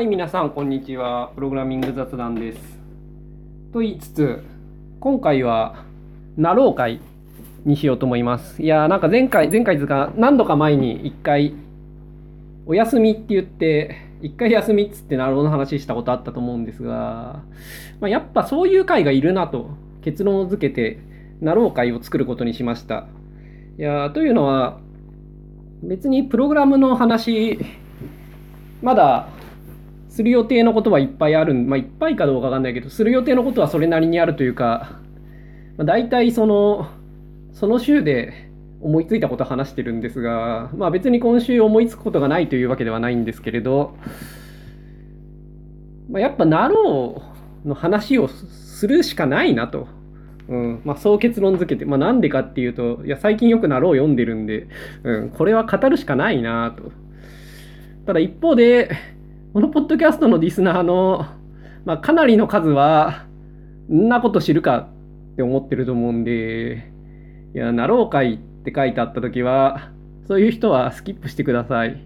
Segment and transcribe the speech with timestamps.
[0.00, 1.30] はい、皆さん、こんにちは。
[1.34, 2.78] プログラミング雑談です。
[3.70, 4.42] と言いつつ、
[4.98, 5.84] 今回は、
[6.38, 7.02] なろう会
[7.66, 8.62] にしようと思います。
[8.62, 11.52] いやー、なんか前回、前回ですか、何度か前に一回、
[12.64, 17.42] お休みって言って、一回休みっつってなろうの話したことあったと思うんですが、
[18.00, 19.68] まあ、やっぱそういう会がいるなと
[20.00, 20.98] 結論を付けて、
[21.42, 23.06] なろう会を作ることにしました。
[23.78, 24.80] いやーというのは、
[25.82, 27.58] 別にプログラムの話、
[28.80, 29.28] まだ
[30.10, 35.00] する予定のことはいっぱいある、まあ、いっぱいかどうかわかんないけど、する予定のことはそれなりにあるというか、
[35.78, 36.88] まあ、大体その、
[37.52, 38.50] その週で
[38.80, 43.96] 思いついたことを話してるんですが、まあ別に今週思いつくことがないというわけではないんですけれど、
[46.10, 47.22] まあ、やっぱなろ
[47.64, 49.86] うの話をするしかないなと。
[50.48, 54.66] うんまあ、そう結論付けて、まあ、なんでかっていうと、いや、最近よくなろう読んでるんで、
[55.04, 56.90] うん、これは語るしかないなと。
[58.04, 58.90] ただ一方で、
[59.52, 61.26] このポッドキャストのリスナーの、
[61.84, 63.26] まあ、かなりの数は、
[63.90, 64.88] んなこと知るか
[65.32, 66.92] って思ってると思うんで、
[67.52, 69.90] いや、なろう会って書いてあったときは、
[70.28, 72.00] そういう人はスキップしてください。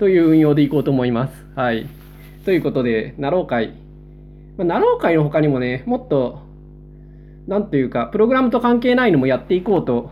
[0.00, 1.46] という運用でいこうと思います。
[1.54, 1.86] はい。
[2.44, 3.74] ということで、なろう会。
[4.56, 6.42] まあ、なろう会の他にもね、もっと、
[7.46, 10.10] なんというか、プログラムと関係ないのもやっていこうと、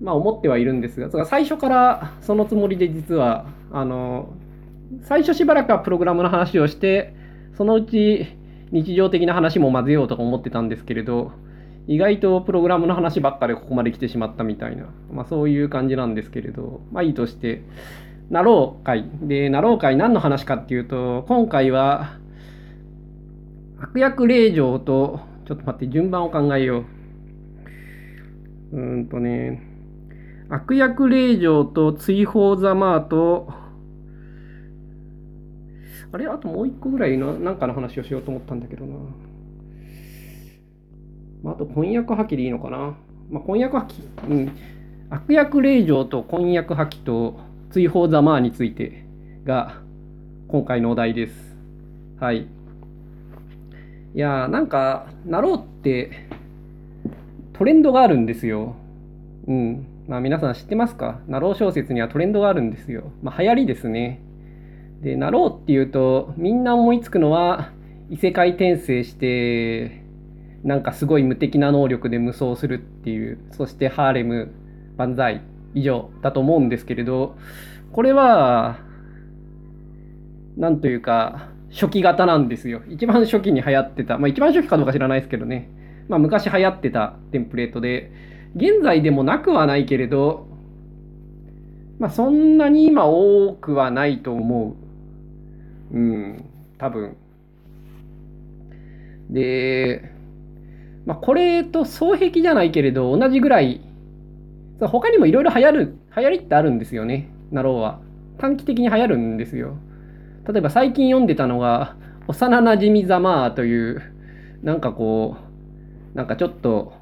[0.00, 4.30] まあ思ってはいるんですが、最初からそのつもりで実は、あの、
[5.02, 7.14] 最初しばらくはプログラムの話をして、
[7.56, 8.26] そのうち
[8.72, 11.32] 日常的な話も混ぜようとか思ってたんですけれど、
[11.86, 17.62] 意外とプログラムの話ばっかでここまで来てしまったみたいな、まあそういう感じなんですけれど、まあいいとして、
[18.30, 19.08] なろう会。
[19.22, 22.18] で、なろう会何の話かっていうと、今回は、
[23.78, 26.84] 悪役令状と、ちょっと待って、順番を考えよ
[28.72, 28.76] う。
[28.76, 29.62] うんとね、
[30.48, 33.52] 悪役令状と追放ざまーと、
[36.16, 36.26] あれ？
[36.28, 38.94] あともう一個ぐらいのなんかの話をしようと思ったんだけどな。
[41.42, 42.96] まあ、あと婚約破棄でいいのかな？
[43.30, 44.52] まあ、婚約破棄、うん。
[45.10, 47.38] 悪役令状と婚約破棄と
[47.70, 49.04] 追放ざまーについて
[49.44, 49.82] が
[50.48, 51.34] 今回のお題です。
[52.18, 52.46] はい。
[54.14, 56.28] いやーなんか、なろうって
[57.52, 58.74] トレンドがあるんですよ。
[59.46, 59.86] うん。
[60.08, 61.20] まあ皆さん知ってますか？
[61.28, 63.12] なろう小説にはトレンドがあるんですよ。
[63.22, 64.22] まあ流行りですね。
[65.02, 67.70] で、なろうっていうと、みんな思いつくのは、
[68.10, 70.02] 異世界転生して、
[70.64, 74.52] なんかすごい無敵な能力で無双するっていう、そしてハーレム、
[74.96, 75.42] 万歳、
[75.74, 77.36] 以上だと思うんですけれど、
[77.92, 78.78] これは、
[80.56, 82.80] なんというか、初期型なんですよ。
[82.88, 85.70] 一番初期に流行ってた、まあ一番初期かどうか知らないですけどね。
[86.08, 88.10] まあ昔流行ってたテンプレートで、
[88.54, 90.48] 現在でもなくはないけれど、
[91.98, 94.85] まあそんなに今多くはないと思う。
[95.92, 96.44] うん、
[96.78, 97.16] 多分。
[99.30, 100.10] で、
[101.04, 103.80] まあこれと双璧じゃないけれど、同じぐらい、
[104.80, 108.00] 他にもいろいろ流行る、流行りってあるんですよね、なろうは。
[108.38, 109.76] 短期的に流行るんですよ。
[110.48, 111.96] 例えば最近読んでたのが、
[112.28, 114.02] 幼なじみざまーという、
[114.62, 115.36] なんかこ
[116.14, 116.92] う、なんかちょっと、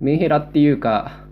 [0.00, 1.24] メンヘラっていうか、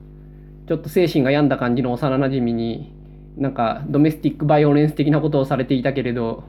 [0.68, 2.94] ちょっと精神が病んだ感じの幼なじみに、
[3.36, 6.44] なんかドメスティックバイオレンス的なことをされていたけれど、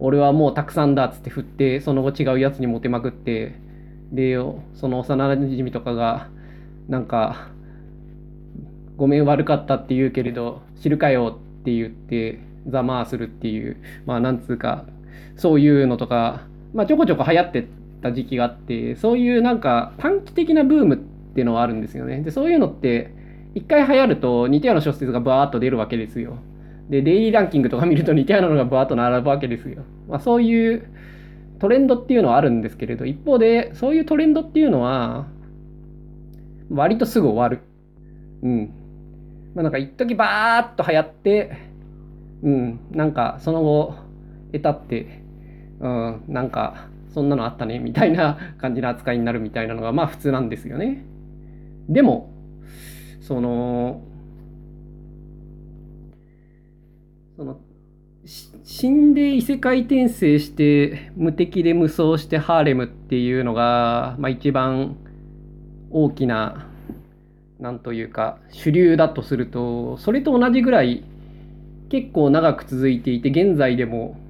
[0.00, 3.54] 俺はもうたくさんだっつって振って、その後違うやつにモテまくって、
[4.10, 4.36] で、
[4.74, 6.28] その幼なじみとかが、
[6.88, 7.48] なんか、
[8.96, 14.86] ごめん悪かったって言うけれど、知るかよって言って、ざまあするっていう、まあなんつうか、
[15.36, 16.42] そういうのとか、
[16.74, 17.68] まあちょこちょこ流行って
[18.02, 22.20] た時期があって、そういうなんか短期的なブームっていうのはあるんですよね。
[22.20, 23.14] で、そういうのって、
[23.54, 26.38] 一回流行ると似たような小説がバーッと出るわけですよ。
[26.90, 29.84] で、デイリーランキングとか見ると似たようなのがバーッと並ぶわけですよ。
[30.08, 30.86] まあそういう
[31.60, 35.28] トレンドっていうのはあるんですけれど、一方で、そういうトレンドっていうのは、
[36.68, 37.62] 割とすぐ終わる。
[38.42, 38.74] うん。
[39.54, 41.56] まあなんか一時バーッと流行って、
[42.42, 43.94] うん、なんかその後、
[44.52, 45.22] 得たって、
[45.78, 51.04] うん、なんかそんなのあったね、みたいな感じの扱いになるみたいなのが、まあ普通なんですよね。
[51.88, 52.30] でも、
[53.20, 54.02] その、
[57.40, 57.58] その、
[58.64, 64.98] 死んで異世界転生して無敵で無双してハーレムっていうのが、まあ、一番
[65.88, 66.68] 大きな
[67.58, 71.02] なんというか主流だとするとそれと同じぐらい
[71.88, 74.20] 結構長く続いていて現在でも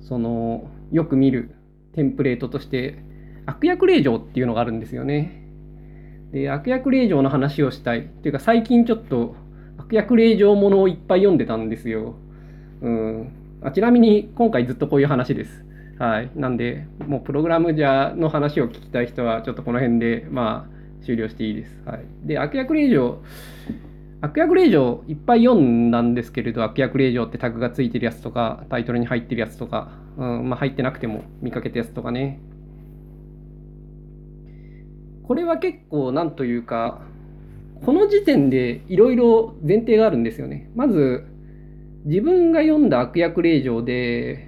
[0.00, 1.54] そのよく見る
[1.94, 3.04] テンプレートとして
[3.44, 5.46] 悪役令状っていうのがあるんですよね。
[6.32, 9.36] で悪役令状の話をしたいっていうか最近ちょっと
[9.88, 12.14] 悪役令状ものをいっぱい読んでたんですよ。
[12.82, 13.32] うん、
[13.62, 15.64] あちなみに今回ずっとこういう話です。
[15.98, 16.30] はい。
[16.36, 21.82] なんで、もうプログラムじゃの話を聞きたい人は、ちょっとこの辺で、まあ、終了していいです。
[21.86, 22.04] はい。
[22.22, 23.22] で、悪役令状、
[24.20, 32.40] 悪役令状いっぱい読んだんですけれど、悪役令状ってタグがついてるやつとか、タイトルに入ってるやつとか、うん、まあ入ってなくても見かけたやつとかね。
[35.24, 37.00] これは結構なんというか、
[37.84, 40.70] この時点でいろいろ前提があるんですよね。
[40.74, 41.24] まず、
[42.04, 44.44] 自分が読んだ悪役令状で、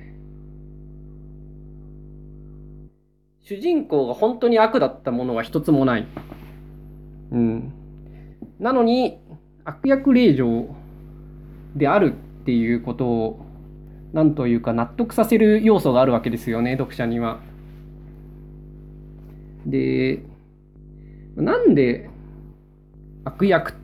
[3.40, 6.06] 主人公が本当に悪だったものは一つもない。
[7.32, 7.72] うん。
[8.58, 9.18] なのに、
[9.64, 10.66] 悪役令状
[11.76, 12.12] である
[12.42, 13.46] っていうことを、
[14.12, 17.40] なんというか納得させる要素があるわけですよね、読者には。
[19.66, 20.22] で、
[21.36, 22.09] なんで
[23.24, 23.74] 悪役っ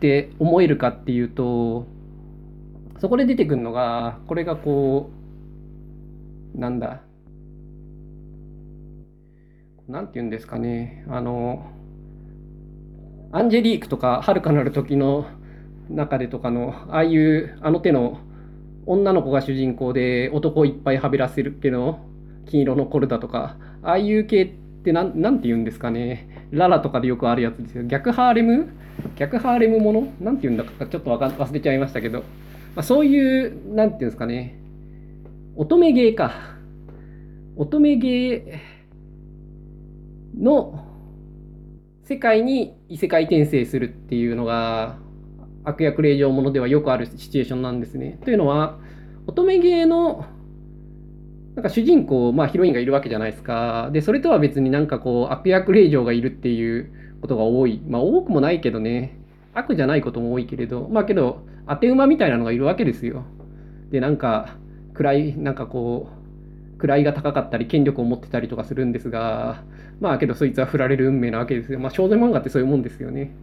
[0.00, 1.86] て思えるかっていうと、
[2.98, 5.10] そこで出てくるのが、これがこ
[6.54, 7.02] う、なんだ、
[9.88, 11.66] なんて言うんですかね、あの、
[13.32, 15.26] アンジェリークとか、はるかなる時の
[15.88, 18.18] 中でとかの、ああいう、あの手の
[18.86, 21.98] 女の子が主人公で男をいっぱいはべらせるけど、
[22.46, 25.12] 金色のコルダとか、ああいう系ってな、て
[25.42, 27.84] 言うんですかね、ララとかでよくあるやつですよ。
[27.84, 28.68] 逆ハーレム？
[29.16, 30.12] 逆ハーレムもの？
[30.20, 32.20] なんて言うんだかちょっと忘れちゃいましたけど、
[32.74, 34.58] まあ、そういう、なんていうんですかね、
[35.56, 36.32] 乙女芸か。
[37.56, 38.60] 乙女芸
[40.38, 40.86] の
[42.04, 44.96] 世界に異世界転生するっていうのが
[45.64, 48.18] 悪役令状ものではよくあるシチュエーションなんですね。
[48.24, 48.78] というのは
[49.26, 50.24] 乙女芸の
[51.60, 53.90] なんか主人公、まあヒロインがいるわけじゃないですか。
[53.92, 56.90] で、それとは別になんかこう悪役令状がいるっていう
[57.20, 57.82] ことが多い。
[57.86, 59.18] まあ多くもないけどね。
[59.52, 63.24] 悪じゃないことも多いけれど、まあけど、当て馬みたいなのがいるわけですよ。
[63.90, 64.56] で、なんか、
[64.94, 66.08] 位、なんかこ
[66.80, 69.62] う、位が高かったり、権力を持ってたりとかするんですが、
[70.00, 71.78] まあけどそいつは振られる運命なわけですよ。
[71.78, 73.34] まあ少女漫画ってそういうもんですよね。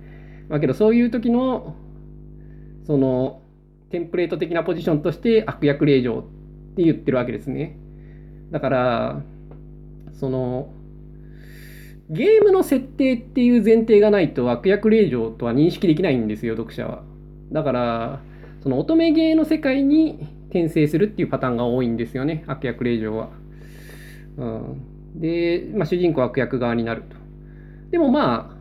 [0.50, 1.75] まあけどそういう時の、
[2.88, 3.44] その、
[3.92, 6.25] テンプレート的なポジションとして悪役令状
[6.72, 7.78] って言ってるわけですね。
[8.52, 9.22] だから、
[10.14, 10.74] その、
[12.10, 17.04] ゲームの設定っていう前提がないと悪役令状とは認識できないんですよ、読者は。
[17.52, 18.22] だから、
[18.62, 23.30] その乙女ゲーの世界に転生するっていうパターンが多いんですよね、悪役令状は。
[24.38, 27.18] うん、で、まあ、主人公は悪役側になると。
[27.92, 28.58] でもまあ、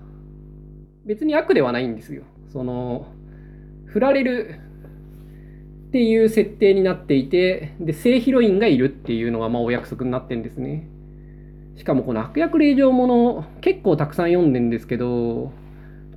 [1.05, 2.25] 別に悪ではないんですよ。
[2.53, 3.07] その、
[3.87, 4.57] 振られる
[5.97, 10.87] っていう設定になっていて、で、正ヒロインがいるっていうのがまあお約束になってんですね。
[11.77, 15.55] しかもこの悪役令状もの結構たくさん読んでんですけど、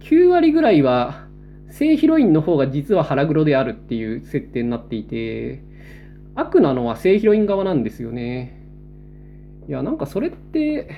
[0.02, 1.30] 9割ぐらいは
[1.72, 5.64] 正ヒロインの方が実は腹黒であるっていう設定になっていて、
[6.36, 8.62] 悪なのは正ヒロイン側なんですよね。
[9.70, 10.90] いや、なんかそれって、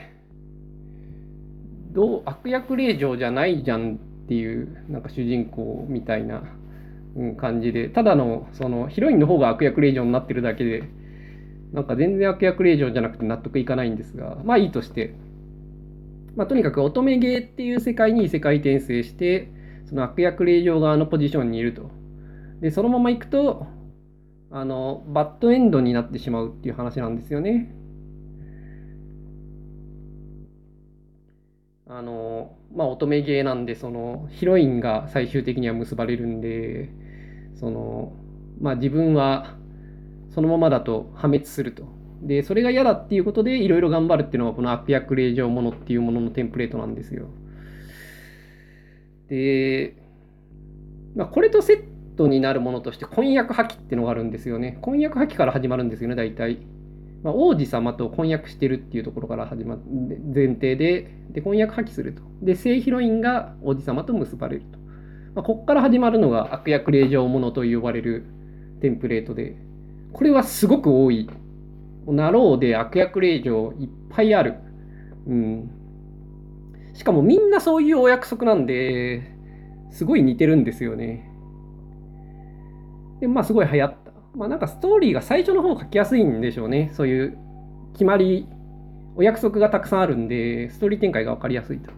[1.91, 6.41] どう、悪役令状じゃないじゃんっていう、なんか主人公みたいな
[7.37, 10.83] 感じで、ただの、その、ヒロインの方が悪役令状になってるだけで、
[11.73, 15.15] なんか全然悪役令状じゃなくて納得いかないんですが、まあいいとして、
[16.35, 19.49] まあとにかく乙女芸っていう世界に異世界転生して、
[19.85, 21.89] その悪役令状側のポジションにいると。
[22.61, 23.67] で、そのまま行くと、
[24.51, 27.73] あの、バッドエンドになってしまうっていう話なんですよね。
[31.87, 36.89] あの、まあ乙女芸なんで、その、ヒロインが最終的には結ばれるんで、
[37.61, 38.11] その、
[38.59, 39.55] まあ自分は
[40.33, 41.83] そのままだと破滅すると。
[42.21, 47.27] で、それが嫌だっていうことでいろいろ頑張るっていうのがこの悪役令状ものっていうもののテンプレートなんですよ。
[49.27, 49.95] で、
[51.15, 54.77] まあ、これとセットになるものとして婚約破棄っていうのがあるんですよね。
[54.81, 56.59] 婚約破棄から始まるんですよね、大体。
[57.23, 59.81] まあ、王子様と婚約してるっていうところから始まる
[60.33, 62.21] 前提で、で、婚約破棄すると。
[62.41, 64.79] で、正ヒロインが王子様と結ばれると。
[65.35, 68.25] まあ、ここから始まるのが悪役令状ものと呼ばれる
[68.81, 69.55] テンプレートで、
[70.11, 71.29] これはすごく多い。
[72.07, 74.55] なろうで悪役令状いっぱいある。
[75.27, 75.69] うん。
[76.93, 79.31] しかもみんなそういうお約束なんで、
[79.91, 81.29] すごい似てるんですよね。
[83.21, 84.11] で、まあすごい流行った。
[84.35, 86.89] まあなんかストーリーが最初の方書きやすいんでしょうね。
[86.93, 87.37] そういう
[87.93, 88.47] 決まり、
[89.15, 91.91] お約束がたくさんあるんで、ストーリー展開が分かりやすいと。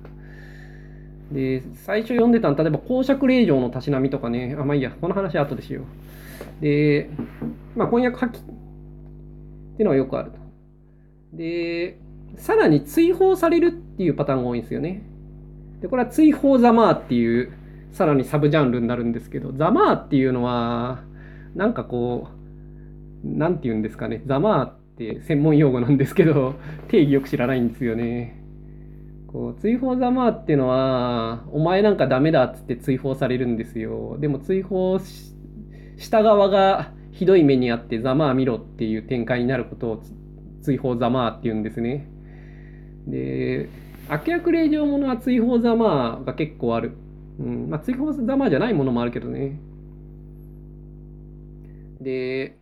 [1.33, 6.63] で、最初読んでたの、例えば公爵令状のたしなみとかね、あ、まあいいや、この話は後でしよう。
[6.63, 7.09] で、
[7.75, 8.43] まあ、婚約破棄ってい
[9.79, 10.37] うのはよくあると。
[11.33, 11.97] で、
[12.37, 15.03] さらに追放されるっていうパターンが多いんですよね。
[15.81, 17.51] で、これは追放ザマーっていう、
[17.91, 21.03] さらにサブジャンルになるんですけど、ザマーっていうのは、
[21.55, 22.43] なんかこう、
[23.23, 26.55] 何て言うんですかね、ざまあって専門用語なんですけど、
[26.87, 28.42] 定義よく知らないんですよね。
[29.33, 34.17] こう追放ざまっていうのは、お前なんかダメだっつって追放されるんですよ。
[34.19, 40.03] でも追放した側がひどい目にあってざまあ見ろっていう展開になることを
[40.61, 42.07] 追放ざまあっていうんですね。
[43.07, 43.69] で、
[44.07, 46.91] 悪役令状ものは追放ざまあが結構ある。
[47.39, 47.69] うん。
[47.71, 49.59] まあ追放ざまあじゃないものもあるけどね。
[52.01, 52.59] で、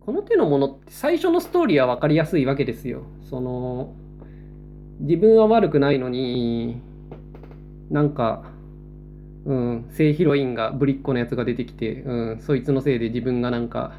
[0.00, 3.02] この手のものって最初のストーリーは分かりやすいわけですよ。
[3.28, 3.94] その、
[5.00, 6.80] 自分は悪くないのに、
[7.90, 8.44] なんか、
[9.44, 13.92] うん、性ヒロインがぶりっ子のやつが出てきて、うん、そいつのせいで自分がなんか、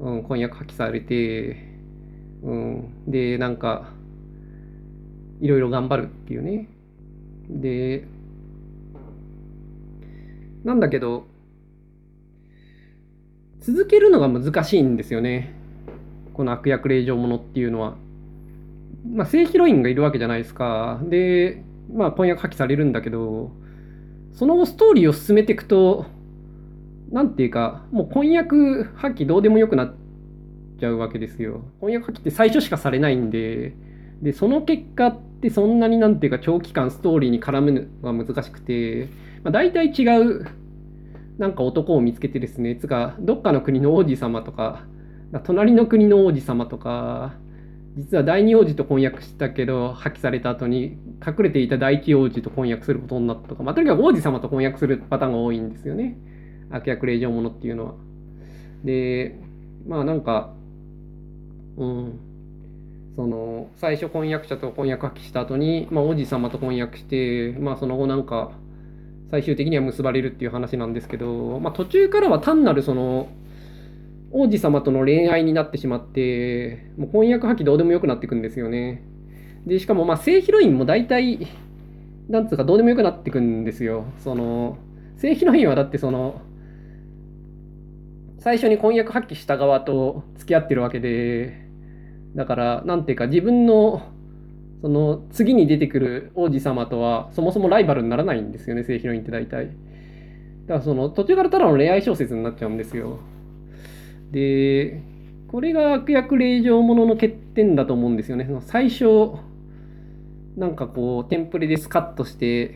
[0.00, 1.72] うん、婚約破棄されて、
[2.42, 3.92] うん、で、なんか、
[5.40, 6.68] いろいろ頑張るっていうね。
[7.48, 8.06] で、
[10.64, 11.26] なんだけど、
[13.60, 15.54] 続けるのが難しいんですよね。
[16.34, 17.96] この悪役令状ものっていうのは。
[19.08, 21.00] まあ、正ヒロインがいるわけじゃないですか。
[21.04, 23.52] で、まあ、婚約破棄されるんだけど、
[24.32, 26.06] その後ストーリーを進めていくと、
[27.10, 29.94] なんていうか、もう婚約破棄どうでもよくなっ
[30.80, 31.64] ちゃうわけですよ。
[31.80, 33.74] 婚約破棄って最初しかされないんで、
[34.22, 39.08] で、その結果ってそんなになんていうか長期間ストーリーに絡むのが難しくて、
[39.42, 40.46] まあ、大体違う
[41.38, 44.84] なんか男を見つけてですね、つか、どっかの国の王子様とか、
[45.44, 47.34] 隣の国の王子様とか、
[47.96, 56.16] 実は第二王子と婚約したけど、破棄された後に隠れていた第一王子と婚約することになったとか、まあ、とにかく王子様と婚約するパターンが多いんですよね。
[56.70, 57.94] 悪役令状者っていうのは。
[58.84, 59.38] で、
[59.86, 60.54] まあなんか、
[61.76, 62.18] うん、
[63.14, 68.52] その、最初婚約者と婚約破棄した後に、まあ王子様と婚約して、まあその後なんか、
[69.30, 73.28] 最終的には結ばれるっていう話なんですけど、まあ、途中からは単なるその
[74.32, 79.02] 王子様との恋愛になってしまってもう婚約破棄どうでもよくなっていくんですよね
[79.66, 81.46] でしかもまあ正ヒロインも大体
[82.28, 84.78] なんつうかどうでもよくなっていくんですよその
[85.18, 86.40] 正ヒロインはだってその
[88.38, 91.68] 最初に婚約破棄した側と付き合ってるわけで
[92.34, 94.02] だからなんていうか自分の
[94.82, 99.66] その次に出てくる王子様とはそもそもライバルにならないんですよね、正ヒロインって大体。
[99.66, 99.76] だか
[100.74, 103.20] らその途中からただの恋愛小説になっちゃうんですよ。
[104.32, 105.02] で、
[105.48, 108.48] これが悪役令状ものの欠点だと思うんですよね。
[108.62, 109.04] 最初、
[110.56, 112.74] なんかこう、テンプレでスカッとして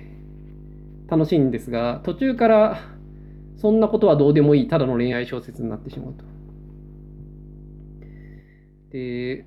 [1.08, 2.80] 楽しいんですが、途中から
[3.56, 6.24] そんなことはどうでもいい、ただの恋愛小説になってしまうと。
[8.90, 9.46] で、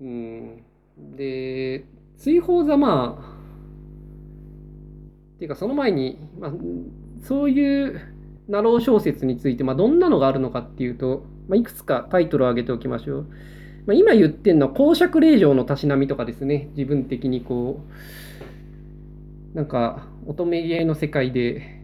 [0.00, 0.64] うん。
[1.16, 1.84] で、
[2.16, 3.34] 追放ざまあ、
[5.36, 6.52] っていうかその前に、まあ、
[7.24, 8.00] そういう
[8.48, 13.26] ナロー小説について、まあ、どんなのがあるのかっていうと、まあ、いくつかタイトルを挙げておきましょう。
[13.86, 16.70] まあ、今言ってるのは公爵令嬢のたしなみとかですね。
[16.76, 17.80] 自分的にこ
[19.54, 21.80] う、なんか乙女芸の世界で、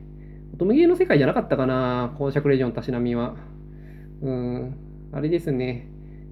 [0.55, 3.35] 乙女芸の世界じゃなかったかな、公爵令嬢のたしなみは。
[4.23, 4.75] うん、
[5.13, 5.89] あれですね。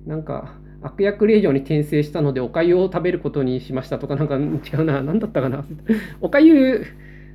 [0.07, 5.65] なんか、悪役令嬢に転生したのでお粥を食べることにしましたとかなんか違うな何だったかな
[6.21, 6.87] お粥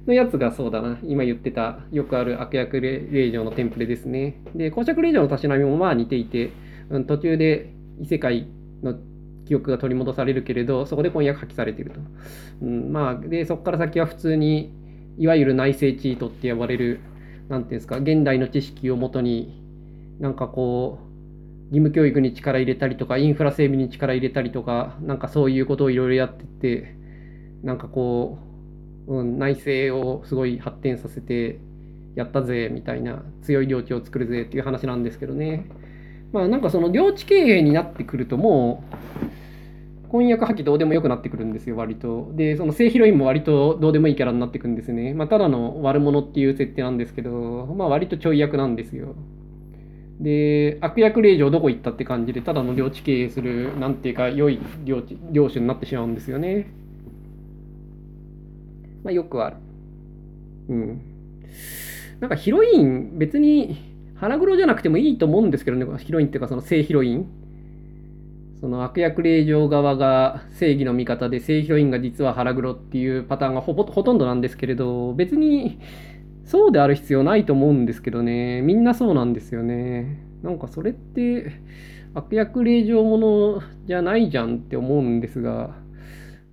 [0.07, 0.97] のやつがそうだな。
[1.03, 4.41] 今言ってたよくある悪役令嬢のテンプレですね。
[4.55, 6.51] で公爵令嬢のたしなみもまあ似ていて、
[6.89, 8.47] うん、途中で異世界
[8.81, 8.95] の
[9.45, 11.99] 記憶が取り戻されるけれどそこで婚約破棄されていると、
[12.61, 14.73] うん、まあでそこから先は普通に
[15.17, 17.01] いわゆる内政チートって呼ばれる
[17.49, 19.61] 何ていうんですか現代の知識をもとに
[20.19, 21.13] なんかこう
[21.73, 26.95] 義務教育に力入れたりとか、インフラ整備に力入れたりとか、なんかそういうことをいろいろやってて、
[27.63, 28.52] なんかこう、
[29.07, 31.59] うん、内政をすごい発展させて
[32.15, 35.65] やったぜみたいな強い領地を作るぜっていう話なんですけどね。
[36.31, 38.83] まあなんかその領地経営になってくるとも
[40.05, 42.31] う婚約破棄どうでもよくなってくるんですよ割と。
[42.35, 45.13] でその正ヒロインも割とどうでもいいキャラになってくんですね。
[45.13, 47.31] まあただの悪者っていう設定なんですけど
[47.77, 49.15] まあ割とちょい役なんですよ。
[50.19, 56.71] で、悪役令嬢どこ行ったって感じで、ただの領地経営する、なんていうか、良い領地領主になってしまうんですよね。
[59.03, 59.57] まあ、よくある。
[60.69, 61.01] うん。
[62.19, 63.77] なんかヒロイン、別に
[64.15, 67.27] 腹黒じゃなくてもいいと思うんですけどね、ヒロインっていうか、その正ヒロイン。
[68.61, 75.79] その悪役令嬢側が正義の味方で、正ヒロインが実は腹黒っていうパターンがほぼほとんどなんですけれど、別に
[76.45, 78.61] そうである必要ないと思うんですけどね。
[78.61, 80.23] みんなそうなんですよね。
[80.43, 81.51] なんかそれって
[82.13, 85.75] 悪役令状ものじゃないじゃんって思うんですが、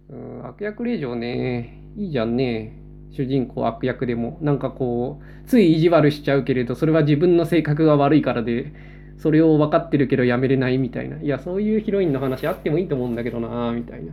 [0.08, 2.76] うん、悪役令状ね、いいじゃんね。
[3.12, 4.38] 主人公悪役でも。
[4.40, 8.72] なんかこうつい意地悪しちゃうけれどそれは自分の性格が悪いからで
[9.18, 11.20] それを分かってるけどやめれないみたいな。
[11.20, 14.12] いやそういうヒロインの話あってもいいと思うんだけどなみたいな。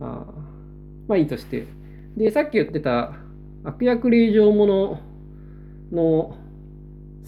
[0.00, 0.26] あ
[1.06, 1.66] まあいいとして。
[2.16, 3.12] でさっき言ってた
[3.64, 5.00] 悪役令状もの
[5.92, 6.38] の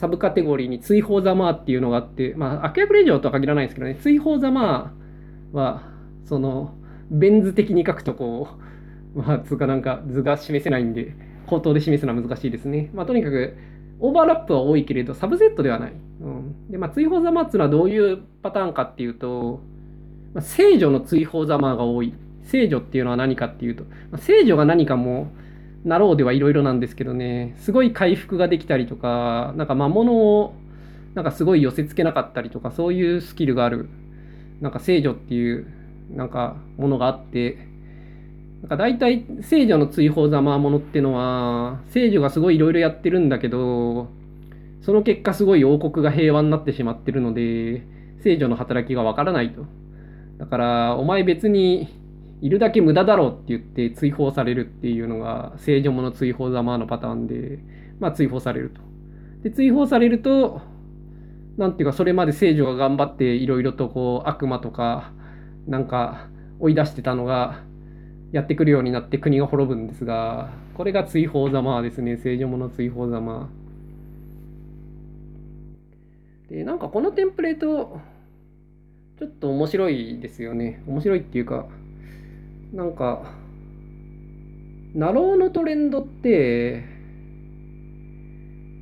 [0.00, 4.94] サブカテゴリーに追放ざまっていうのがあって、まあ、悪役令状とは限らないですけどね、追放ざま
[5.52, 5.82] は、
[6.24, 6.74] その、
[7.10, 8.62] ベン図的に書くとこう、
[9.14, 11.14] まあ、つうかなんか図が示せないんで、
[11.46, 12.90] 口頭で示すのは難しいですね。
[12.94, 13.56] まあ、とにかく、
[13.98, 15.92] オーバーラップは多いけれど、サブセットではない。
[16.20, 19.60] うん、で、まあ、追放ざまっていうのはどういうパターンかっていうと、
[20.32, 22.14] まあ、聖女の追放ざまが多い。
[22.44, 25.32] 聖女っていうのは何かっていうと、まあ、聖女が何かも、
[25.84, 30.54] なろうではいろいろなんですけどね、すごい回復ができたりとか、なんか魔物を
[31.14, 33.88] なんかすごい寄せ付けなかったりとか、そういうスキルがある、
[34.60, 35.66] なんか聖女っていう
[36.10, 37.69] なんかものがあって、
[38.62, 44.08] なんか大体聖女の追放ざまものってのは、聖女がすごいいろいろやってるんだけど、
[44.82, 47.86] その結果すごい王国が平和になってしまってるので、
[48.22, 49.64] 聖女の働きがわからないと。
[50.38, 51.88] だから、お前別に
[52.42, 57.60] いるだけ無駄だろうって言って追放されるっていうのが聖女もの追放ざまのパターンで、
[57.98, 58.80] まあ追放されると。
[59.42, 60.60] で、追放されると、
[61.56, 65.12] なんていうかそれまで聖女が頑張っていろいろとこう悪魔とか
[65.66, 67.62] なんか追い出してたのが
[68.32, 73.50] やってくるようになって国が滅ぶんですが、これが追放ざまですね、聖女の追放ざま。
[76.48, 78.00] で、なんかこのテンプレート、
[79.18, 80.82] ちょっと面白いですよね。
[80.86, 81.66] 面白いっていうか、
[82.72, 83.34] なんか、
[84.94, 86.84] ナローのトレンドって、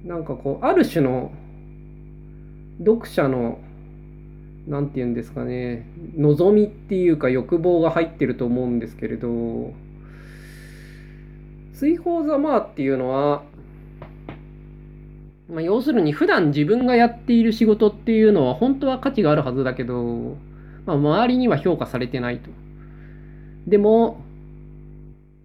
[0.04, 1.32] なんかこう、ある種の
[2.78, 3.58] 読者の、
[4.68, 9.72] なんて言うんですかね、望みっていうか欲望が入ってると思うんですけれど、
[11.72, 13.42] 追放ざまっていうのは、
[15.48, 20.36] まあ、要するに普段自分がやっている仕事っていうのは本当は価値があるはずだけど、
[20.84, 22.50] まあ、周りには評価されてないと。
[23.66, 24.20] でも、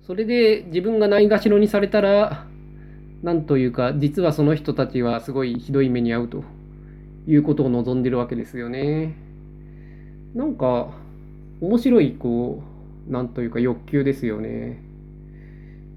[0.06, 2.46] それで自分がないがしろにされたら、
[3.22, 6.44] なんというか、実はその人たちはすごいひどい目に遭うと。
[7.28, 9.16] いうことを望んでるわけですよね。
[10.36, 10.90] なんか、
[11.62, 12.64] 面白い、こ
[13.08, 14.82] う、なんというか欲求ですよね。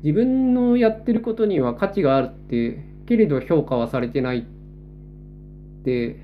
[0.02, 6.16] 自分のやってることには価値があるって、けれど評価はされてないって、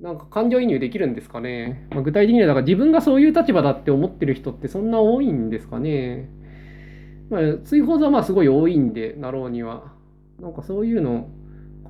[0.00, 1.86] なんか感情移入できるんですかね。
[1.90, 6.28] まあ、具体的には、だから自分がそういう立場だって思ってる人ってそんな多いんですかね。
[7.28, 9.92] まあ、追放はまあすごい多いんで、なろうには。
[10.40, 11.28] なんかそういうの、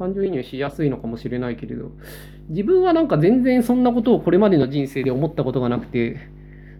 [0.00, 1.90] 感情移入しやすいのかもしれないけれど、
[2.48, 6.16] 自分はなんか全然そんなことをこれまでの人生で思ったことがなくて、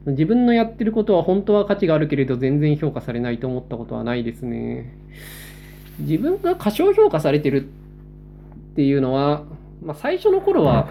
[0.06, 4.94] 自分のやってることは本当は価値があるけれど全然評価されないと思ったことはないですね。
[5.98, 7.68] 自分が過小評価されてる
[8.72, 9.44] っていうのは、
[9.82, 10.88] まあ、最初の頃は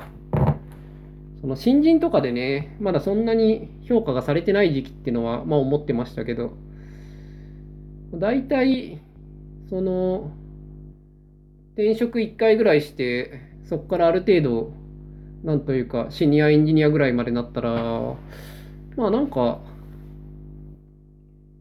[1.41, 6.53] その新人とかでね、まだそんなに評価がされてない時期っていうのは、まあ思ってましたけど、
[8.13, 8.99] 大体、
[9.69, 10.31] その、
[11.79, 14.73] 転職1回ぐらいして、そこからある程度、
[15.45, 17.71] なんというか、シニアエンジニアぐらいまでなったら、
[18.97, 19.61] まあなんか、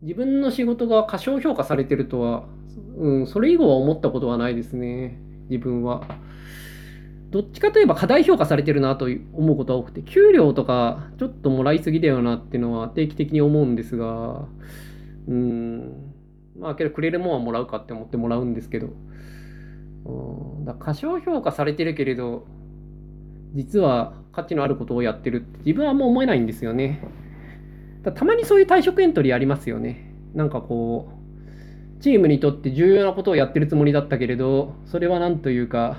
[0.02, 2.46] 自分の仕事が過小評価されてるとは、
[2.96, 6.02] うん、それ以後は思ったことはないですね、自分は。
[7.30, 14.48] どっちかといえば過大評価されてるなと思うことが多くて、給料とかちょっともらいすぎだよなっていうのは定期的に思うんですが、
[15.28, 16.12] うん、
[16.58, 18.88] まあけどくれるもんはもらうかって思ってもらうんですけど、
[20.04, 22.46] うん、だ過小評価されてるけれど、
[23.54, 27.02] 実は価値のあることをやってるって自分はもう思えないんですよね。
[28.02, 30.12] だたまにそういう退職エントリーありますよね。
[30.34, 31.08] なんかこ
[31.98, 35.98] う、チームにとって重要なことをやってるつもりだったけれど、それはなんというか、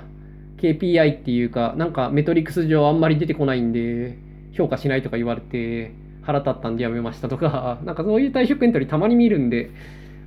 [0.58, 4.18] KPI っていうか、なんかメトリックス上あんまり出てこないんで、
[4.52, 9.70] 評価しないとか言われて、腹立ったんでやめましたとか、 なんかそういう退職エントリーたまに見るんで、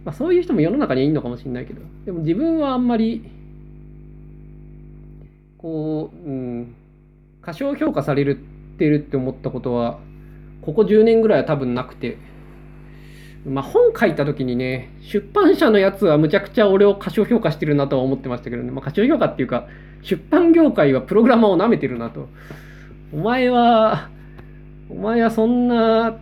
[0.06, 3.24] まあ、そういう人も世の中にはいるのかもしれないけど、でも自分はあんまり、
[5.64, 6.76] こう、うん、
[7.42, 8.38] 過小評価される
[8.76, 9.98] ってるって思ったことは、
[10.62, 12.18] ここ10年ぐらいは多分なくて、
[13.46, 19.68] まあ、本書いた時にね、出版社のやつはむちゃくちゃ俺を過小評価してるなとは思ってましたけどね、まあ、過小評価っていうか、
[20.02, 22.28] 出版業界はプログラマーを舐めてるなと。
[23.14, 24.10] お前は、
[24.90, 26.20] お前はそんな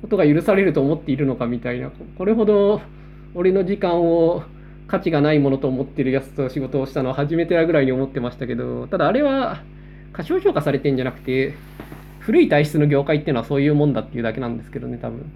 [0.00, 2.80] ことが許されると思っているのかみたいな、これほど
[3.34, 4.44] 俺の時間を
[4.92, 9.62] 価値がないものと思ってるやつと仕事をしたのは初めてだぐらいに思ってましたけど、ただあれは
[10.12, 11.54] 過小評価されてんじゃなくて、
[12.20, 15.32] 古い体質の業界っていうのはそういうもんだっていうだけなんですけどね、多分。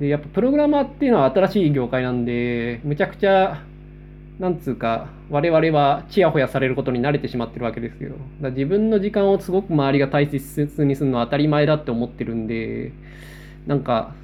[0.00, 3.62] で、やっぱプログラマーっていうのは新しい業界なんで、むちゃくちゃ、
[4.40, 8.16] なんつうか、我々はちやほやされることに慣れてしまってるわけですよ。
[8.40, 12.90] だ自分の時間をすごく周りが大切にするのは当たり前だって思ってるんで、
[13.68, 14.16] なんか、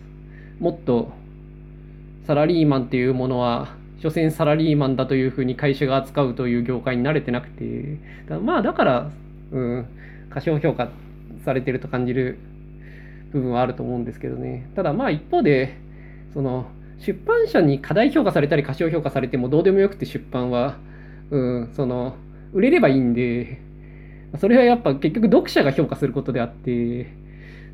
[0.58, 1.12] もっと、
[2.26, 9.10] サラリーマンっていうものは、所詮サラリーマンだというふうに会社が扱うという業界に慣れてなくて、だまあだから、
[9.52, 9.86] うん、
[10.30, 10.88] 過小評価
[11.44, 12.38] されてると感じる
[13.32, 14.70] 部分はあると思うんですけどね。
[14.74, 15.76] ただまあ一方で、
[16.32, 16.66] その
[16.98, 20.78] 出版社に過大評価されたり過小評価されてもどうでもよくて出版は、
[21.30, 22.16] うん、その
[22.52, 23.60] 売れればいいんで、
[24.38, 27.12] それはやっぱ結局読者が評価することであって、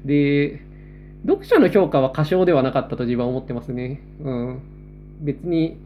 [0.05, 0.61] で、
[1.27, 4.01] 読者の評価は過小ではなかったと自分は思ってますね。
[4.21, 4.61] うん。
[5.21, 5.79] 別に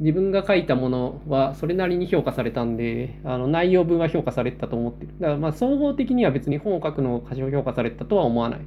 [0.00, 5.12] 自分が書いたものはそれなりに評価されたんで、あの内容分は評価されてたと思ってる。
[5.20, 8.60] だからまあ総合的には別に本を書くのを過小評価されたとは思わない。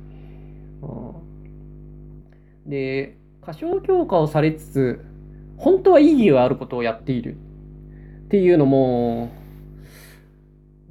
[2.66, 5.06] で、過小評価をされつつ、
[5.58, 7.36] 本当は意義があることをやっている
[8.26, 9.32] っていうのも、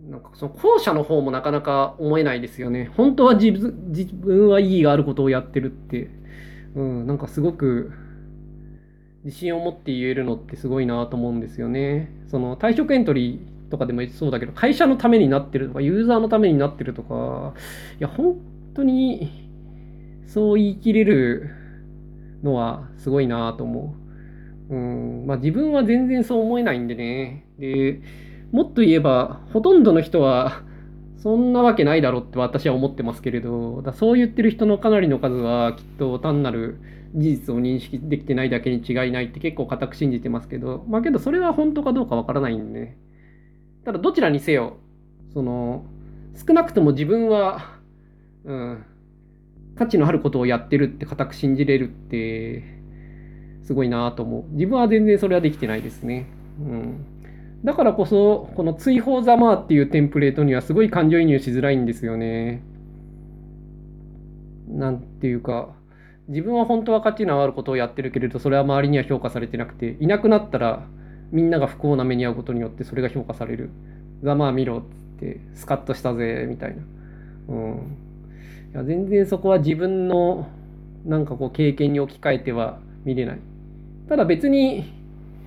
[0.09, 2.91] なんかその後者の方もなかなか思えないですよね。
[2.97, 6.11] 本当は自分自分は意義があることをやってるって、
[6.75, 7.93] うん、なんかすごく
[9.25, 12.11] 自信を持って言えるのってすごいなと思うんですよね。
[12.29, 17.55] その退職エントリーとかでもそうだけど、会社のためになってるとか、ユーザーのためになってるとか、
[17.99, 18.37] いや、本
[18.75, 19.31] 当に
[20.27, 21.51] そう言い切れる
[22.43, 23.95] のはすごいなと思
[24.71, 24.75] う。
[24.75, 27.47] うん、まあ自分は全然そう思えないんでね。
[27.59, 28.01] で、
[28.53, 30.63] もっと言えば、ほとんどの人は、
[31.17, 36.79] そんなわけないだろうって私は思ってますけれど、だそう言ってる人のかなりの数は、きっと単なる
[37.15, 42.99] 事実を認識できてないだけに違いないって結構固く信じてますけど、まあけどそれは本当かどうかわからないんでね。
[43.85, 44.79] ただどちらにせよ、
[45.33, 45.87] その、
[46.35, 47.79] 少なくとも自分は、
[48.45, 48.85] うん、
[49.77, 52.65] 価値のあることをやってるって固く信じれるって、
[53.63, 54.45] すごいなと思う。
[54.53, 56.27] 自分は全然それはできてないですね。
[56.61, 57.07] うん。
[57.65, 62.63] だからこそ、この追放ざまっていうテンプレートにはすごい感情移入しづらいんですよね。
[64.69, 65.75] なんていうか、
[66.29, 70.87] 自分は本当は価値のあることをやってるけれど、それは周りには評価されてなくて、いなくなったら
[71.33, 73.71] みんなが不幸な目に遭うことによってそれが評価される。
[74.23, 74.87] ざまあ見ろっつっ
[75.21, 76.83] て、スカッとしたぜ、みたいな。
[77.49, 77.97] うん。
[78.73, 80.49] いや全然そこは自分の
[81.05, 83.39] なんかこう経験に置き換えては見れない。
[84.09, 84.85] ただ別に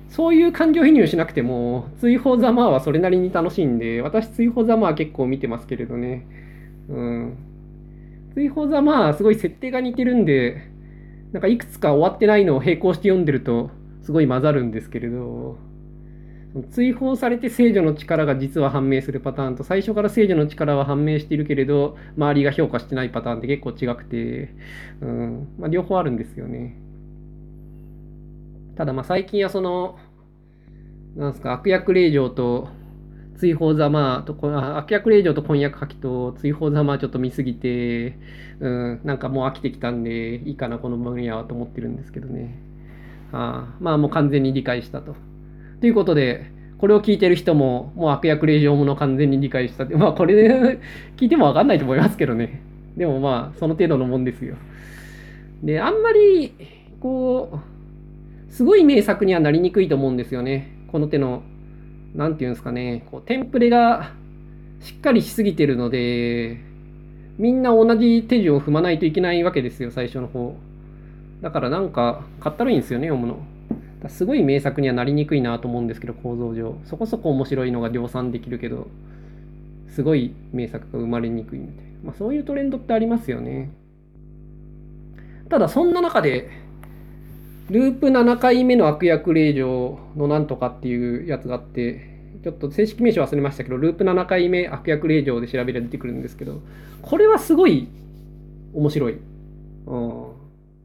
[0.08, 6.26] そういう感情移入しなくても追放ざまはそれなりに楽しいんで私追放ざまは結構見てますけれどね。
[6.88, 7.36] うん。
[8.38, 10.62] 追放ざまはすごい設定が似てるんで
[11.32, 13.70] なんかいくつか終わってないのを並行して読んでると
[14.04, 15.58] すごい混ざるんですけれど
[16.70, 24.54] 追放されて聖女の力が実は判明するパターンと最初から聖女の力は判明しているけれど周りが評価してないパターンって結構違くて、
[25.00, 26.76] うんまあ、両方あるんですよね。
[28.76, 29.98] ただまあ最近はその
[31.16, 32.68] なんすか悪役令嬢と
[33.38, 38.18] 追放ざまとあ悪役令嬢と婚約破棄と追放ざまちょっと見すぎて、
[38.60, 42.58] うん、なんかもう飽きてきたんでいいかなこの分野はと思ってるんですけどね。
[43.32, 45.14] あまあもう完全に理解したと。
[45.80, 50.80] ということで、これを聞いてる人も、もう悪役令嬢もの完全に理解したって、まあこれで
[51.16, 52.62] 聞いてもわかんないと思いますけどね。
[52.96, 54.56] でもまあ、その程度のもんですよ。
[55.62, 56.52] で、あんまり、
[57.00, 57.60] こ
[58.48, 60.72] う、すごい名作にはなりにくいと思うんですよね。
[60.88, 61.42] この手の
[62.14, 64.12] 何て言うんですかね、こうテンプレが
[64.80, 66.58] しっかりしすぎてるので、
[67.38, 70.56] みんな同じ手順を踏まないといけないわけですよ、最初の方。
[71.40, 73.38] だからなんか、かったるいんですよね、読むの。
[74.08, 76.76] すごい名作にはなりにくいなと思うんですけど、構造上。
[76.84, 78.88] そこそこ面白いのが量産できるけど、
[79.88, 81.90] すごい名作が生まれにくいみたいな。
[82.04, 83.70] まあそういうトレンドってありますよね。
[85.48, 86.50] ただそんな中で、
[87.70, 96.62] ループ7回目の悪役令嬢のなんとかっていうやつがあって、ちょっと正式名称忘れましたけど、ループ7回目悪役令嬢で調べれば出てくるんですけど、
[97.02, 97.88] これはすごい
[98.72, 99.18] 面白い。
[99.86, 100.22] うん。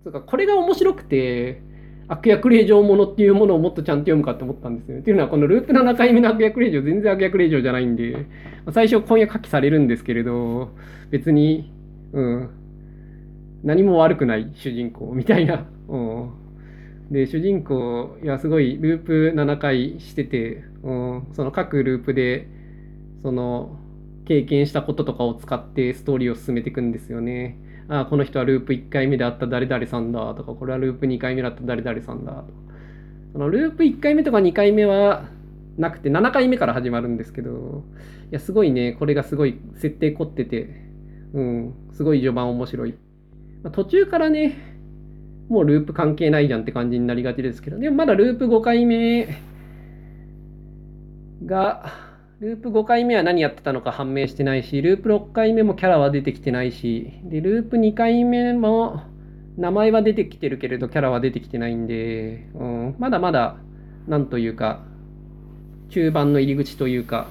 [0.03, 1.61] つうか、これが面白くて、
[2.09, 5.01] 悪役令嬢ものっていうものをもっとちゃんと読むかって思ったんですよね。
[5.01, 8.25] っていうのは、このループ7回目の悪役令嬢、全然悪役令嬢じゃないんで、
[8.73, 10.71] 最初婚約破棄されるんですけれど、
[11.11, 11.71] 別に、
[12.11, 12.49] うん、
[13.63, 15.65] 何も悪くない主人公みたいな。
[15.87, 16.42] うん
[17.11, 22.47] で主人公いやすごいループ7回してて、うん、その各ループで
[23.21, 23.77] その
[24.25, 27.57] 経験したこととかを使ってストーリーを進めていくんですよね。
[27.89, 32.43] ああこの人はループ1回目であった誰々さんだとかこれはループ2回目だった誰々さんだとか
[33.33, 35.25] そのループ1回目とか2回目は
[35.77, 37.83] なくて7回目から始まるんですけど
[38.31, 40.69] いやすごいねこれがすごい設定凝ってて
[41.33, 42.95] うんすごい序盤面白い、
[43.63, 44.72] まあ、途中からね
[45.49, 49.27] もうループ関係ないじゃんって感じになりがちですけど、でもまだループ5回目
[51.45, 51.91] が、
[52.39, 59.01] ループ5回目は何やってたのか判明してないし、ループ6回目もキャラは出てきてないし、で、ループ2回目も
[59.57, 63.57] 名前は出てきてるけれど、キャラは出てきてないんで、うん、まだまだ、
[64.07, 64.83] なんというか、
[65.89, 67.27] 中盤の入り口というか、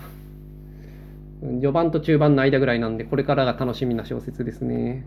[1.42, 5.05] 序盤と中盤の間ぐらいなんで、これからが楽しみな小説ですね。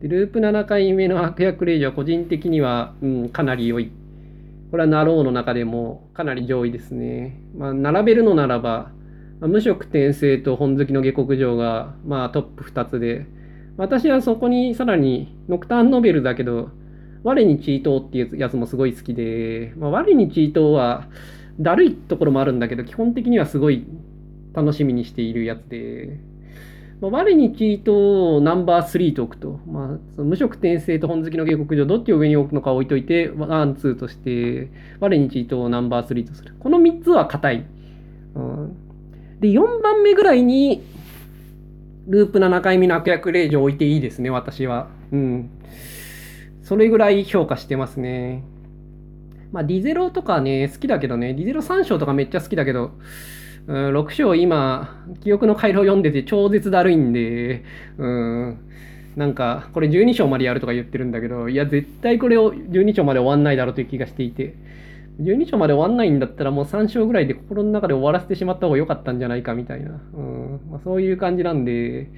[0.00, 3.90] でループ7回目の悪役令嬢は個人的には、うん、かなり良い。
[4.70, 7.40] これはナローの中でもかなり上位ですね。
[7.56, 8.92] まあ、並べるのならば、
[9.40, 13.26] まあ、無色転生と本好きの下克上が、まあ、トップ2つで、
[13.76, 16.70] 私はそこにさらにノクターンノベルだけど、
[17.24, 21.08] 我にチートっていうやつもすごい好きで、まあ、我にチートは
[21.58, 23.84] だるいところもあるんだけど、基本的にはすごい
[24.52, 26.20] 楽しみにしているやつで、
[27.00, 36.54] まあ、我にチートをナンバー3と置くと、まあ、その無職転生と本好きの下克上、どっちを上に置くのか置いといて、 one、two として、我にチートをナンバー3とする。
[36.58, 37.66] この3つは固い。
[38.34, 38.76] うん、
[39.40, 40.82] で、4番目ぐらいに、
[42.08, 44.88] ループ7回目の悪役令嬢置いていいですね、私は。
[45.12, 45.50] うん。
[46.62, 48.42] それぐらい評価してますね。
[49.52, 52.92] まあ、ディゼロとかね、好きだけどね、ディゼロ3章とかめっちゃ好きだけど、
[53.68, 57.64] うん、6章今、記憶の回路を読んでて超絶だるいんで、
[57.98, 58.58] うん、
[59.14, 64.54] なんか、これ12章までやるとか言ってるんだけど、いや、絶対これを12章まで終わんないだろうという気がしていて、
[65.20, 72.08] 12章まで終わんないんだったらもう3章ぐらいで心の中で終わらせてしまった方が良かったんじゃないかみたいな、うんまあ、そういう感じなんで、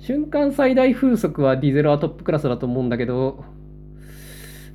[0.00, 3.44] 瞬間最大風速はディゼロはトップクラスだと思うんだけど、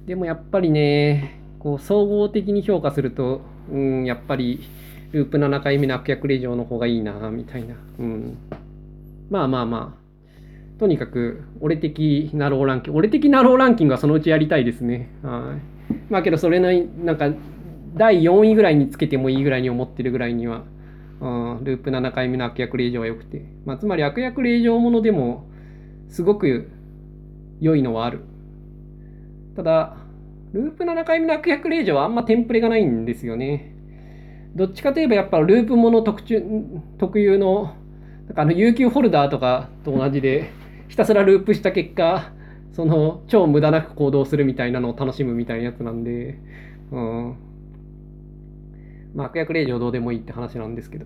[0.06, 3.42] でもやっぱりね、こう総合的に評価すると、
[3.72, 4.60] うん、やっぱり、
[5.12, 7.76] ループ7回目の悪役令状の方がいいな、みたいな。
[8.00, 8.38] うん。
[9.30, 10.02] まあまあまあ。
[10.80, 15.10] とにかく、俺的ナローランキング、俺的ナローランキングはそのうちやりたいですね。
[15.22, 15.58] は
[15.90, 16.12] い。
[16.12, 17.30] まあけど、それなり、なんか、
[17.96, 20.64] 第4位ぐらいにつけてもいいぐらいに思ってるぐらいには、
[21.20, 23.46] うん、ループ7回目の悪役令状は良くて。
[23.66, 25.50] まあ、つまり悪役令状ものでも、
[26.10, 26.70] すごく
[27.60, 28.22] 良いのはある。
[29.56, 29.98] ただ、
[30.54, 33.71] ループ7回目の悪役令状はあんまテンプレがないんですよね。
[34.56, 36.44] どっちかといえばやっぱループもの特注
[36.98, 37.76] 特有の
[38.28, 40.52] なんかあの有給ホルダーとかと同じで
[40.90, 42.32] ひたすらループした結果
[42.74, 46.40] その超無駄なく行動するみたいなのを楽しむみたいなやつなんで、
[46.92, 47.38] うん。
[49.14, 51.06] まあ、悪役令状どうでもいいって話なんですけど。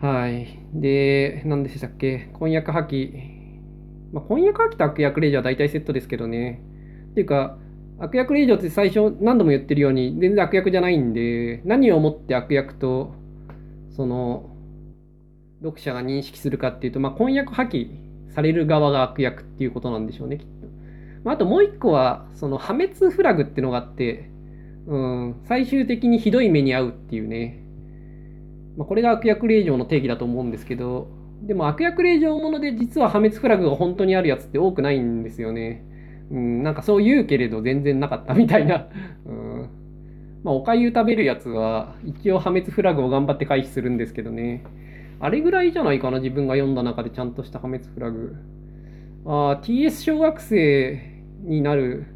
[0.00, 0.58] はい。
[0.72, 2.30] で、何でしたっけ？
[2.32, 3.12] 婚約破棄。
[4.12, 6.62] まあ、婚約破棄と悪役令状は大体セットですけどね。
[7.10, 7.58] っていうか、
[7.98, 13.14] 悪役令状って最初何度も言ってるように全然悪役じゃないんで何をもって悪役と
[13.90, 14.50] その
[15.62, 17.88] 読者が認識するかっていうと、まあ、婚約破棄
[18.34, 20.66] される側が悪役っていうことなんでしょうねきっと。
[21.24, 24.30] まあ、あともう一個はその破滅フラグってのがあって、
[24.86, 27.64] うん、最終的にひどい目に遭うっていうね、
[28.76, 31.08] まあ、これが悪役令状の定義だと思うんですけど
[31.42, 35.84] でも悪役令状もので実は破滅フラグが本当にあるやつって多くないんですよね。
[36.30, 38.88] うん、なんかそう言うけれど全然なかったみたいな。
[39.26, 39.68] うん、
[40.42, 44.64] まあ、おかゆ食べるやつは一応破滅フラグを頑張って回避するんですけどね。
[45.20, 48.36] あれぐらいじゃないかな、自分が読んだ中でちゃんとした破滅フラグ。
[49.26, 51.00] ああ TS 小学生
[51.44, 52.06] になる、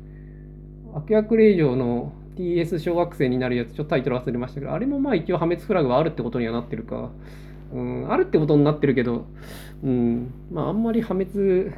[0.94, 7.11] 悪役令状の TS 小学生になるやつ、ちょっとタイトル忘れましたけど、あれもまあ一応破滅フラグはあるってことにはなってるか。
[7.73, 9.27] うん、あるってことになってるけど、
[9.83, 11.73] うん、まああんまり破滅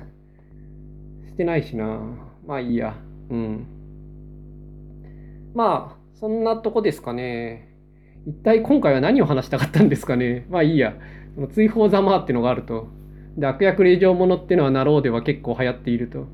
[1.40, 2.00] てないしな。
[2.46, 2.94] まあいいや。
[3.31, 3.66] うん。
[5.55, 7.68] まあ、そんなとこですかね。
[8.26, 10.46] 一体今回は何を話したかったんですかね。
[10.50, 10.94] まあいいや。
[11.35, 12.88] その追放ざまってのがあると。
[13.38, 16.26] で、悪役令状ものってのはなろうでは結構流行っていると。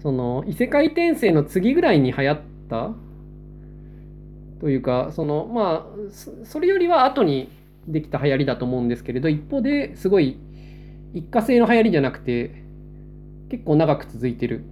[0.00, 2.90] その、異世界転生の次ぐらいに流行った
[4.60, 7.48] というか、その、まあ、それよりは後に
[7.86, 10.38] できた流行りだと思うんですけれど、一方ですごい
[11.14, 12.62] 一過性の流行りじゃなくて、
[13.52, 14.64] 結構長く続いてる。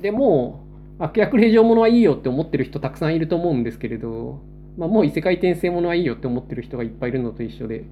[0.00, 0.64] でも、
[1.00, 4.40] 悪役令状ものはいいよって思ってる人たくさんいると思うんですけれど、
[4.78, 7.84] まあ、もう異世界転生ものはいいよって思ってる人がいっぱいいるのと一緒で。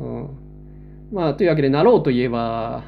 [0.00, 0.28] うん、
[1.12, 2.82] まあ、というわけで、なろうといえば、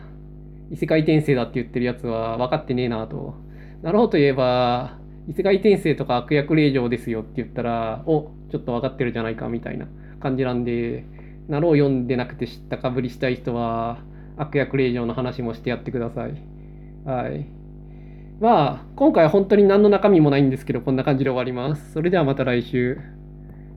[0.73, 3.37] 異世界転生だって言ってるやつは分かってねえなと。
[3.83, 9.87] なろうといえば、異世界転生とか悪役令状ですよって言ったら、お、ちょっと分かってるじゃないかみたいな
[10.19, 11.05] 感じなんで、
[11.47, 14.03] なろう読んでなくて知ったかぶりしたい人は、
[14.37, 16.58] 悪役令状の話もしてやってください。
[17.09, 17.47] はい。
[18.39, 21.93] まあ、今回は本当に何の中身もないんですけど、こんな感じで終わります。
[21.93, 23.18] それではまた来週。